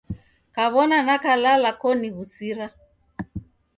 [0.55, 2.67] Kaw'ona nakalala koniw'usira.